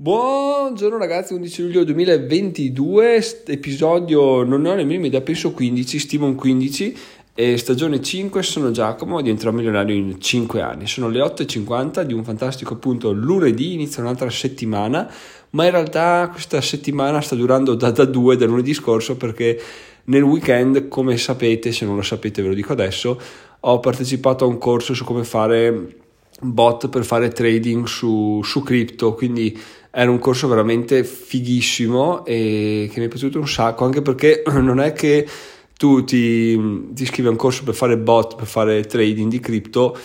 [0.00, 6.96] Buongiorno ragazzi, 11 luglio 2022, episodio non ho nemmeno idea, penso 15, stimo un 15
[7.34, 10.86] e stagione 5, sono Giacomo, diventerò milionario in 5 anni.
[10.86, 15.06] Sono le 8.50 di un fantastico appunto lunedì, inizia un'altra settimana,
[15.50, 19.60] ma in realtà questa settimana sta durando da, da due, da lunedì scorso perché
[20.04, 23.20] nel weekend, come sapete, se non lo sapete ve lo dico adesso,
[23.60, 25.98] ho partecipato a un corso su come fare
[26.40, 29.58] bot per fare trading su, su cripto, quindi
[29.90, 34.80] era un corso veramente fighissimo e che mi è piaciuto un sacco, anche perché non
[34.80, 35.26] è che
[35.76, 39.96] tu ti, ti iscrivi a un corso per fare bot, per fare trading di cripto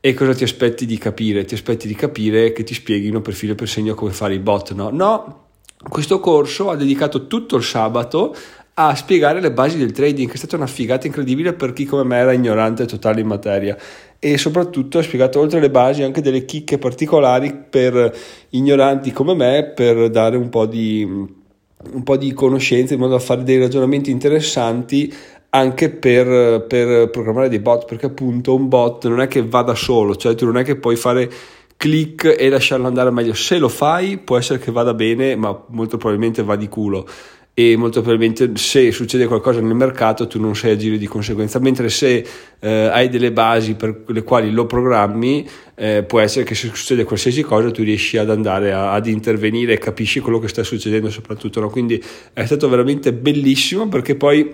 [0.00, 1.44] e cosa ti aspetti di capire?
[1.44, 4.38] Ti aspetti di capire che ti spieghino per filo e per segno come fare i
[4.38, 4.90] bot, no?
[4.90, 5.46] No,
[5.88, 8.34] questo corso ha dedicato tutto il sabato
[8.74, 12.02] a spiegare le basi del trading, che è stata una figata incredibile per chi come
[12.02, 13.76] me era ignorante totale in materia
[14.24, 18.10] e soprattutto ha spiegato oltre le basi anche delle chicche particolari per
[18.50, 23.18] ignoranti come me per dare un po' di, un po di conoscenza in modo da
[23.18, 25.12] fare dei ragionamenti interessanti
[25.50, 29.74] anche per, per programmare dei bot perché appunto un bot non è che va da
[29.74, 31.30] solo cioè tu non è che puoi fare
[31.76, 33.34] click e lasciarlo andare meglio.
[33.34, 37.06] Se lo fai può essere che vada bene ma molto probabilmente va di culo
[37.56, 41.88] e molto probabilmente se succede qualcosa nel mercato tu non sai agire di conseguenza, mentre
[41.88, 42.26] se
[42.58, 47.04] eh, hai delle basi per le quali lo programmi eh, può essere che se succede
[47.04, 51.10] qualsiasi cosa tu riesci ad andare a, ad intervenire e capisci quello che sta succedendo
[51.10, 51.70] soprattutto, no?
[51.70, 54.52] quindi è stato veramente bellissimo perché poi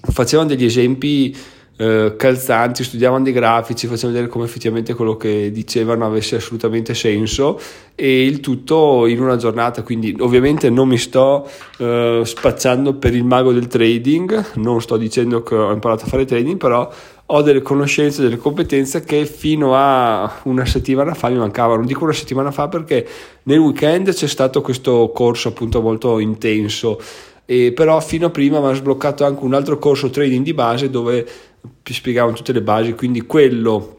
[0.00, 1.36] facevano degli esempi
[1.78, 7.60] eh, calzanti, studiavano dei grafici, facevano vedere come effettivamente quello che dicevano avesse assolutamente senso
[7.94, 11.48] e il tutto in una giornata, quindi ovviamente non mi sto
[11.78, 16.24] eh, spacciando per il mago del trading, non sto dicendo che ho imparato a fare
[16.24, 16.90] trading, però
[17.30, 21.78] ho delle conoscenze, delle competenze che fino a una settimana fa mi mancavano.
[21.78, 23.06] Non dico una settimana fa perché
[23.44, 26.98] nel weekend c'è stato questo corso appunto molto intenso.
[27.50, 30.90] E però fino a prima mi ha sbloccato anche un altro corso trading di base
[30.90, 31.26] dove
[31.92, 33.98] spiegavano tutte le basi, quindi quello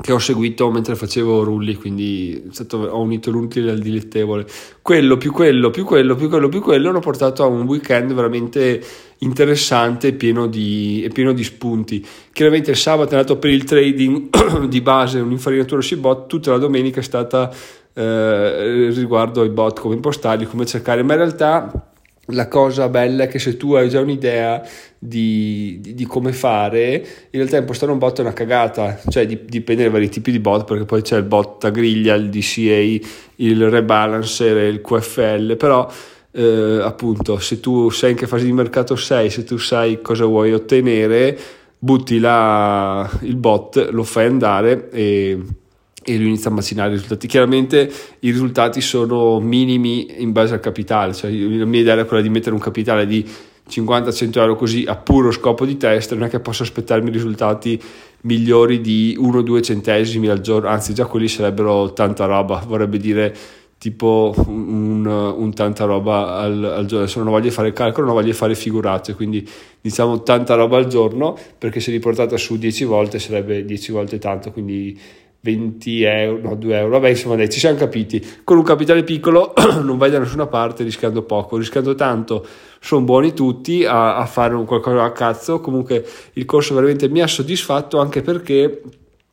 [0.00, 4.46] che ho seguito mentre facevo rulli, quindi stato, ho unito l'utile al dilettevole.
[4.80, 8.82] Quello più quello più quello più quello più quello hanno portato a un weekend veramente
[9.18, 12.04] interessante e pieno di, pieno di spunti.
[12.32, 16.58] Chiaramente il sabato è andato per il trading di base, un'infarinatura sui bot, tutta la
[16.58, 17.52] domenica è stata
[17.92, 21.89] eh, riguardo ai bot, come impostarli, come cercare, ma in realtà
[22.30, 24.62] la cosa bella è che se tu hai già un'idea
[24.98, 29.82] di, di, di, come fare, in realtà impostare un bot è una cagata, cioè dipende
[29.82, 33.70] dai vari tipi di bot, perché poi c'è il bot a griglia, il DCA, il
[33.70, 35.90] rebalancer il QFL, però
[36.32, 40.24] eh, appunto se tu sai in che fase di mercato sei, se tu sai cosa
[40.24, 41.38] vuoi ottenere,
[41.78, 45.38] butti là il bot, lo fai andare e
[46.02, 47.26] e lui inizia a macinare i risultati.
[47.26, 47.90] Chiaramente
[48.20, 52.30] i risultati sono minimi in base al capitale, cioè la mia idea era quella di
[52.30, 53.26] mettere un capitale di
[53.70, 57.80] 50-100 euro così a puro scopo di test, non è che posso aspettarmi risultati
[58.22, 63.34] migliori di 1-2 centesimi al giorno, anzi già quelli sarebbero tanta roba, vorrebbe dire
[63.78, 68.14] tipo un, un tanta roba al, al, giorno, adesso non voglio fare il calcolo, non
[68.14, 69.48] voglio fare figurate, quindi
[69.80, 74.50] diciamo tanta roba al giorno, perché se riportata su 10 volte sarebbe 10 volte tanto,
[74.52, 75.00] quindi
[75.42, 79.54] 20 euro, no 2 euro, vabbè insomma dai, ci siamo capiti, con un capitale piccolo
[79.82, 82.46] non vai da nessuna parte rischiando poco, rischiando tanto,
[82.78, 87.22] sono buoni tutti a, a fare un qualcosa a cazzo, comunque il corso veramente mi
[87.22, 88.82] ha soddisfatto anche perché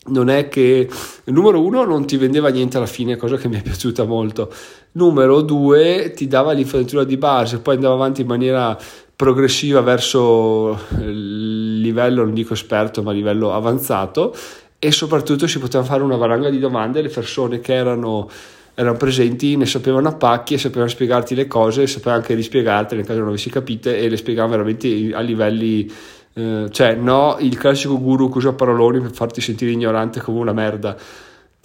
[0.08, 0.88] non è che
[1.26, 4.52] numero uno non ti vendeva niente alla fine, cosa che mi è piaciuta molto.
[4.94, 8.78] Numero due ti dava l'infrastruttura di base, poi andava avanti in maniera
[9.16, 14.34] progressiva verso il livello, non dico esperto, ma livello avanzato
[14.80, 18.30] e soprattutto si poteva fare una valanga di domande le persone che erano,
[18.76, 23.08] erano presenti ne sapevano a pacchi e sapevano spiegarti le cose sapevano anche rispiegartele nel
[23.08, 25.92] caso non avessi capite e le spiegavano veramente a livelli
[26.34, 30.54] eh, cioè no il classico guru che usa paroloni per farti sentire ignorante come una
[30.54, 30.96] merda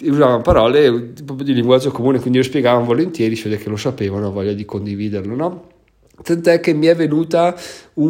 [0.05, 4.53] usavano parole proprio di linguaggio comune quindi lo spiegavano volentieri si che lo sapevano voglia
[4.53, 5.72] di condividerlo no?
[6.23, 6.95] Tant'è che mi è,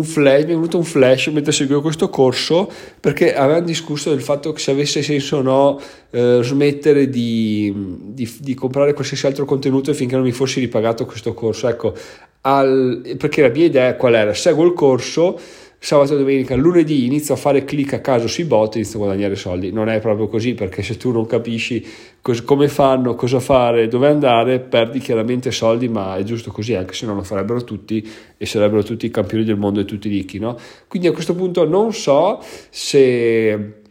[0.03, 2.71] flash, mi è venuto un flash mentre seguivo questo corso
[3.01, 5.81] perché avevamo discusso del fatto che se avesse senso o no
[6.11, 7.73] eh, smettere di,
[8.13, 11.69] di, di, comprare qualsiasi altro contenuto finché non mi fossi ripagato questo corso.
[11.69, 11.95] Ecco,
[12.43, 14.35] al, perché la mia idea qual era?
[14.35, 15.39] Seguo il corso
[15.85, 19.03] sabato e domenica, lunedì inizio a fare click a caso sui bot e inizio a
[19.03, 19.73] guadagnare soldi.
[19.73, 21.85] Non è proprio così perché se tu non capisci
[22.21, 26.95] cos- come fanno, cosa fare, dove andare, perdi chiaramente soldi, ma è giusto così, anche
[26.95, 30.39] se non lo farebbero tutti e sarebbero tutti i campioni del mondo e tutti ricchi,
[30.39, 30.57] no?
[30.87, 32.39] Quindi a questo punto non so
[32.71, 33.82] se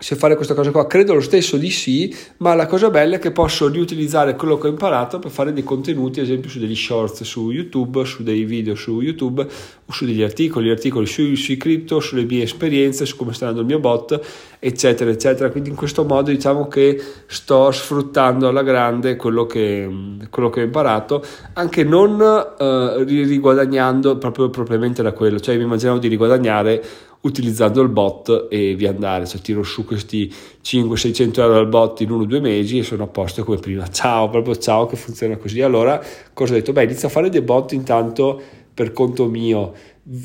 [0.00, 0.86] se fare questa cosa qua.
[0.86, 4.66] Credo lo stesso di sì, ma la cosa bella è che posso riutilizzare quello che
[4.66, 8.44] ho imparato per fare dei contenuti, ad esempio su degli shorts su YouTube, su dei
[8.44, 13.14] video su YouTube, o su degli articoli, articoli sui, sui cripto, sulle mie esperienze, su
[13.16, 14.18] come sta andando il mio bot,
[14.58, 15.50] eccetera, eccetera.
[15.50, 19.86] Quindi in questo modo diciamo che sto sfruttando alla grande quello che,
[20.30, 25.98] quello che ho imparato, anche non eh, riguadagnando proprio propriamente da quello, cioè mi immaginavo
[25.98, 26.82] di riguadagnare
[27.22, 30.32] utilizzando il bot e vi andare, cioè tiro su questi
[30.62, 33.88] 500-600 euro al bot in uno o due mesi e sono a posto come prima,
[33.88, 36.02] ciao, proprio ciao che funziona così, allora
[36.32, 36.72] cosa ho detto?
[36.72, 38.40] Beh inizio a fare dei bot intanto
[38.72, 39.74] per conto mio,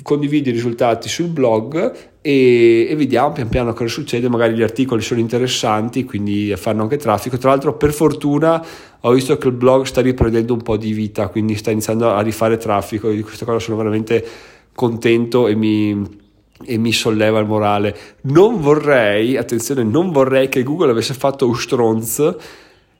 [0.01, 5.01] condivido i risultati sul blog e, e, vediamo pian piano cosa succede, magari gli articoli
[5.01, 7.37] sono interessanti, quindi fanno anche traffico.
[7.37, 8.65] Tra l'altro, per fortuna,
[9.01, 12.21] ho visto che il blog sta riprendendo un po' di vita, quindi sta iniziando a
[12.21, 13.09] rifare traffico.
[13.09, 14.25] Di questa cosa sono veramente
[14.73, 16.24] contento e mi,
[16.63, 17.95] e mi solleva il morale.
[18.21, 22.35] Non vorrei, attenzione, non vorrei che Google avesse fatto un stronz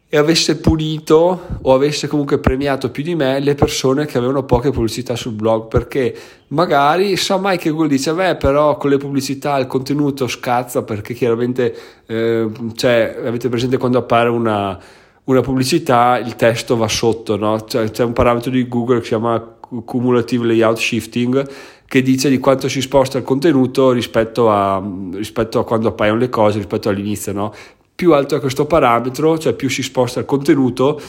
[0.08, 4.70] e avesse punito o avesse comunque premiato più di me le persone che avevano poche
[4.70, 6.16] pubblicità sul blog perché
[6.50, 11.16] magari sa mai che Google dice beh però con le pubblicità il contenuto scazza perché
[11.16, 11.76] chiaramente
[12.06, 14.80] eh, cioè avete presente quando appare una,
[15.24, 17.66] una pubblicità il testo va sotto no?
[17.66, 21.50] cioè, c'è un parametro di Google che si chiama cumulative layout shifting
[21.88, 24.84] che dice di quanto si sposta il contenuto rispetto a,
[25.14, 27.32] rispetto a quando appaiono le cose, rispetto all'inizio.
[27.34, 27.54] No?
[27.94, 31.00] Più alto è questo parametro, cioè più si sposta il contenuto,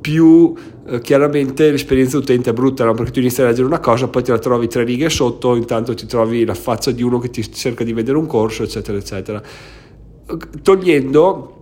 [0.00, 0.54] più
[0.86, 2.94] eh, chiaramente l'esperienza utente è brutta, no?
[2.94, 5.94] perché tu inizi a leggere una cosa, poi te la trovi tre righe sotto, intanto
[5.94, 9.42] ti trovi la faccia di uno che ti cerca di vedere un corso, eccetera, eccetera.
[10.62, 11.57] Togliendo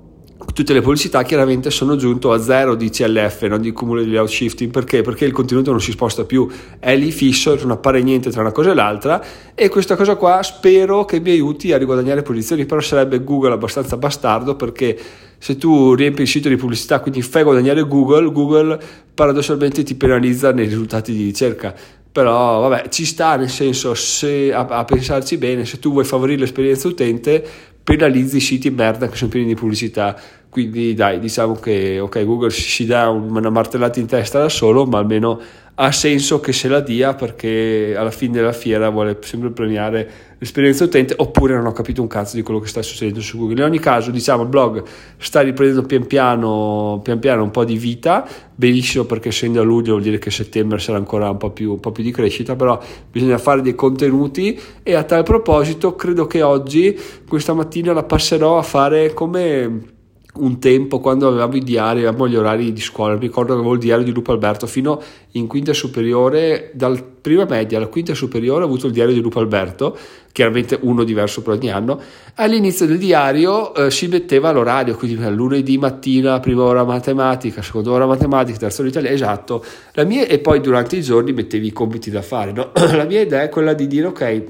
[0.52, 4.28] tutte le pubblicità chiaramente sono giunto a zero di CLF, non di cumulo di layout
[4.28, 5.02] shifting, perché?
[5.02, 6.48] Perché il contenuto non si sposta più,
[6.78, 9.24] è lì fisso, non appare niente tra una cosa e l'altra.
[9.54, 13.96] E questa cosa qua spero che mi aiuti a riguadagnare posizioni, però sarebbe Google abbastanza
[13.96, 14.98] bastardo perché
[15.38, 18.78] se tu riempi il sito di pubblicità, quindi fai guadagnare Google, Google
[19.14, 21.74] paradossalmente ti penalizza nei risultati di ricerca.
[22.12, 26.40] Però vabbè ci sta nel senso se, a, a, pensarci bene se tu vuoi favorire
[26.40, 27.44] l'esperienza utente
[27.86, 30.18] penalizzi i siti merda che sono pieni di pubblicità.
[30.48, 34.98] Quindi dai, diciamo che ok, Google si dà una martellata in testa da solo, ma
[34.98, 35.40] almeno
[35.78, 40.84] ha senso che se la dia perché alla fine della fiera vuole sempre premiare l'esperienza
[40.84, 43.56] utente oppure non ho capito un cazzo di quello che sta succedendo su Google.
[43.56, 44.82] In ogni caso, diciamo, il blog
[45.18, 49.92] sta riprendendo pian piano, pian piano un po' di vita, benissimo perché essendo a luglio
[49.92, 52.80] vuol dire che settembre sarà ancora un po, più, un po' più di crescita, però
[53.10, 56.98] bisogna fare dei contenuti e a tal proposito credo che oggi,
[57.28, 59.94] questa mattina, la passerò a fare come
[60.38, 63.74] un tempo quando avevamo i diari, avevamo gli orari di scuola, mi ricordo che avevo
[63.74, 64.66] il diario di Lupo Alberto.
[64.66, 65.00] Fino
[65.32, 69.40] in quinta superiore, dal prima media alla quinta superiore ho avuto il diario di Lupo
[69.40, 69.96] Alberto,
[70.32, 72.00] chiaramente uno diverso per ogni anno,
[72.34, 78.06] all'inizio del diario eh, si metteva l'orario, quindi lunedì mattina, prima ora matematica, seconda ora
[78.06, 82.10] matematica, terza ora italiano, esatto, la mia, e poi durante i giorni mettevi i compiti
[82.10, 82.70] da fare, no?
[82.94, 84.44] la mia idea è quella di dire ok,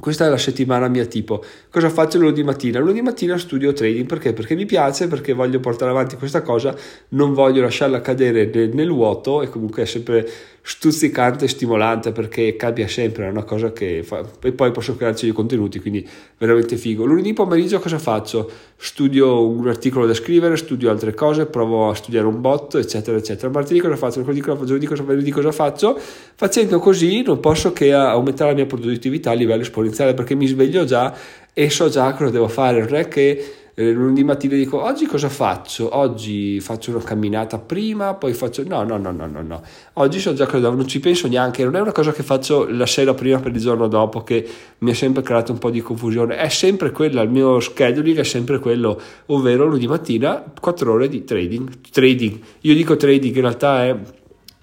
[0.00, 1.44] questa è la settimana mia tipo.
[1.70, 2.78] Cosa faccio lunedì mattina?
[2.78, 4.32] Lunedì mattina studio trading perché?
[4.32, 6.74] Perché mi piace, perché voglio portare avanti questa cosa,
[7.10, 10.28] non voglio lasciarla cadere nel, nel vuoto e comunque è sempre
[10.62, 15.24] stuzzicante e stimolante perché cambia sempre, è una cosa che fa e poi posso crearci
[15.24, 16.06] dei contenuti, quindi
[16.38, 17.04] veramente figo.
[17.04, 18.50] Lunedì pomeriggio cosa faccio?
[18.76, 23.50] Studio un articolo da scrivere, studio altre cose, provo a studiare un bot, eccetera, eccetera.
[23.50, 24.16] Martedì cosa faccio?
[24.18, 24.66] Mercoledì cosa faccio?
[24.66, 25.98] Giovedì cosa, cosa faccio?
[26.34, 30.84] Facendo così non posso che aumentare la mia produttività a livello esponenziale perché mi sveglio
[30.84, 31.14] già
[31.52, 35.28] e so già cosa devo fare, non è che eh, lunedì mattina dico oggi cosa
[35.30, 35.96] faccio?
[35.96, 39.62] Oggi faccio una camminata prima, poi faccio no, no, no, no, no, no.
[39.94, 42.84] Oggi so già cosa non ci penso neanche, non è una cosa che faccio la
[42.84, 44.46] sera prima per il giorno dopo che
[44.78, 48.24] mi ha sempre creato un po' di confusione, è sempre quella, il mio scheduling è
[48.24, 51.70] sempre quello, ovvero lunedì mattina 4 ore di trading.
[51.90, 53.96] Trading, io dico trading, in realtà è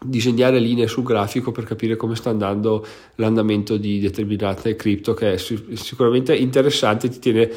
[0.04, 2.86] disegnare linee sul grafico per capire come sta andando
[3.16, 7.50] l'andamento di determinate cripto che è sicuramente interessante ti tiene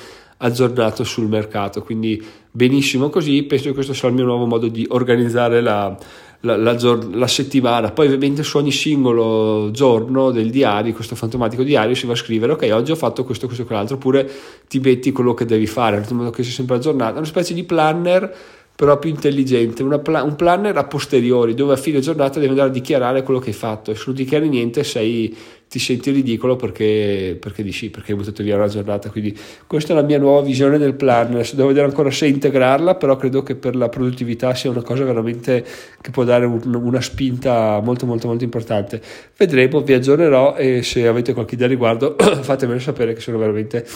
[0.42, 1.82] aggiornato sul mercato.
[1.82, 5.96] Quindi benissimo così, penso che questo sia il mio nuovo modo di organizzare la,
[6.40, 7.90] la, la, la, settimana.
[7.90, 12.52] Poi ovviamente su ogni singolo giorno del diario, questo fantomatico diario, si va a scrivere
[12.52, 14.28] ok, oggi ho fatto questo, questo, quell'altro, oppure
[14.66, 17.18] ti metti quello che devi fare, in modo che sia sempre aggiornato.
[17.18, 18.34] Una specie di planner
[18.80, 22.72] però più intelligente, pla- un planner a posteriori dove a fine giornata devi andare a
[22.72, 23.90] dichiarare quello che hai fatto.
[23.90, 25.36] E se non dichiari niente sei,
[25.68, 29.10] ti senti ridicolo perché, perché dici perché hai buttato via una giornata?
[29.10, 31.46] Quindi questa è la mia nuova visione del planner.
[31.52, 35.62] Devo vedere ancora se integrarla però credo che per la produttività sia una cosa veramente
[36.00, 38.98] che può dare un, una spinta molto molto molto importante.
[39.36, 43.86] Vedremo, vi aggiornerò e se avete qualche idea riguardo fatemelo sapere che sono veramente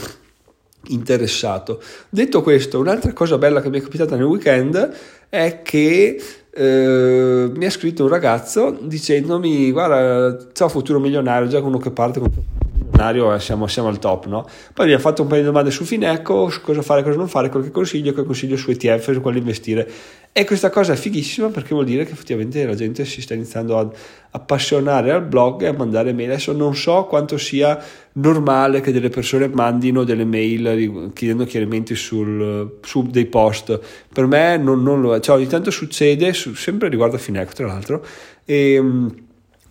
[0.88, 1.80] interessato.
[2.08, 4.90] Detto questo, un'altra cosa bella che mi è capitata nel weekend
[5.28, 11.78] è che eh, mi ha scritto un ragazzo dicendomi guarda ciao futuro milionario già uno
[11.78, 12.30] che parte con
[12.94, 14.46] milionario siamo, siamo, al top no?
[14.72, 17.28] poi mi ha fatto un paio di domande su Fineco su cosa fare cosa non
[17.28, 19.88] fare qualche consiglio qualche consiglio su ETF su quale investire
[20.36, 23.78] e questa cosa è fighissima perché vuol dire che effettivamente la gente si sta iniziando
[23.78, 23.94] ad
[24.32, 26.30] appassionare al blog e a mandare mail.
[26.30, 27.80] Adesso non so quanto sia
[28.14, 33.78] normale che delle persone mandino delle mail chiedendo chiarimenti sul, su dei post.
[34.12, 35.20] Per me non, non lo è.
[35.20, 38.04] Cioè, ogni tanto succede, su, sempre riguardo a Fineco tra l'altro,
[38.44, 38.82] e,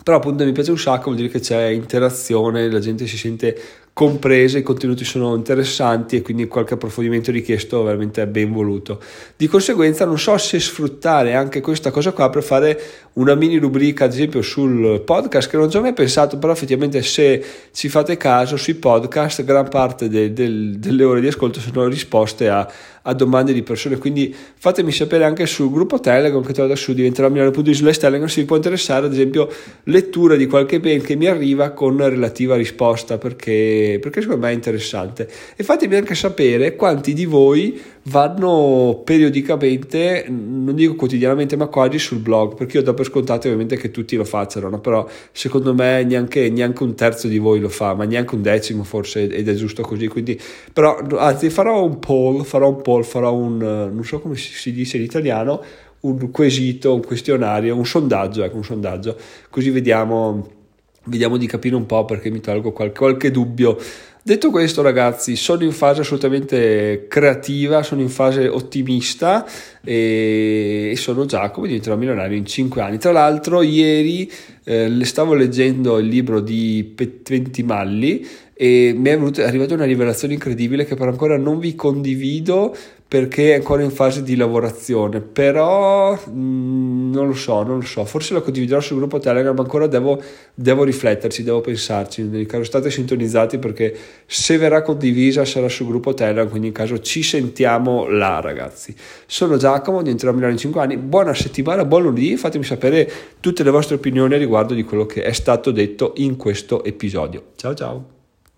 [0.04, 3.58] però appunto mi piace un sacco, vuol dire che c'è interazione, la gente si sente
[3.94, 9.00] comprese, i contenuti sono interessanti e quindi qualche approfondimento richiesto veramente è ben voluto.
[9.38, 12.82] Di conseguenza non so se sfruttare anche questa cosa qua per fare
[13.14, 17.04] una mini rubrica ad esempio sul podcast che non ho già mai pensato, però effettivamente
[17.04, 21.86] se ci fate caso sui podcast gran parte de, de, delle ore di ascolto sono
[21.86, 22.68] risposte a,
[23.04, 27.98] a, domande di persone, quindi fatemi sapere anche sul gruppo Telegram che adesso diventerà milano.it
[28.00, 29.48] Telegram se vi può interessare ad esempio
[29.84, 34.54] lettura di qualche mail che mi arriva con relativa risposta perché perché, secondo me è
[34.54, 35.28] interessante.
[35.56, 42.20] E fatemi anche sapere quanti di voi vanno periodicamente, non dico quotidianamente, ma quasi sul
[42.20, 44.80] blog, perché io do per scontato ovviamente che tutti lo facciano, no?
[44.80, 48.84] però secondo me neanche, neanche, un terzo di voi lo fa, ma neanche un decimo
[48.84, 50.40] forse, ed è giusto così, quindi,
[50.72, 54.98] però anzi farò un poll, farò un poll, farò un, non so come si dice
[54.98, 55.64] in italiano,
[56.02, 59.16] un quesito, un questionario, un sondaggio, ecco un sondaggio,
[59.50, 60.62] così vediamo
[61.06, 63.78] Vediamo di capire un po' perché mi tolgo qualche, qualche dubbio.
[64.26, 69.46] Detto questo, ragazzi, sono in fase assolutamente creativa, sono in fase ottimista
[69.84, 73.00] e sono Giacomo, diventerò milionario in 5 anni.
[73.00, 74.32] Tra l'altro, ieri
[74.64, 80.36] eh, stavo leggendo il libro di Pentimalli e mi è, venuta, è arrivata una rivelazione
[80.36, 82.74] incredibile che per ancora non vi condivido
[83.14, 87.86] perché è ancora in fase di lavorazione, però mh, mm, non lo so, non lo
[87.86, 90.20] so, forse lo condividerò sul gruppo Telegram, ancora devo,
[90.56, 96.16] devo rifletterci, devo pensarci, nel caso state sintonizzati perché se verrà condivisa sarà sul gruppo
[96.16, 98.96] Telegram, quindi in caso ci sentiamo là ragazzi.
[99.28, 103.08] Sono Giacomo, diventerò a Milano in 5 anni, buona settimana, buon lunedì, fatemi sapere
[103.40, 107.44] tutte le vostre opinioni riguardo di quello che è stato detto in questo episodio.
[107.58, 108.13] Ciao ciao!